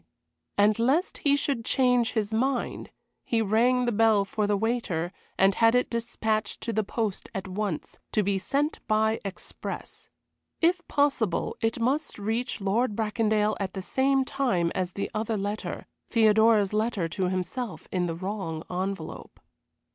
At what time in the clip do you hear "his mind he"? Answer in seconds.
2.13-3.39